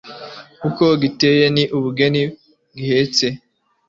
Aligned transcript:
uko 0.67 0.83
giteye 1.01 1.45
n'ubugeni 1.55 2.21
gihetse, 2.77 3.25